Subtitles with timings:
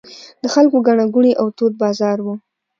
[0.41, 2.27] د خلکو ګڼه ګوڼې او تود بازار و.